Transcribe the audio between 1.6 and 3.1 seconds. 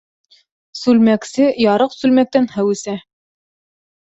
ярыҡ сүлмәктән һыу эсә.